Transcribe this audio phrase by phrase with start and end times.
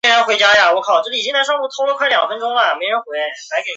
[0.03, 0.73] 下分七个乡。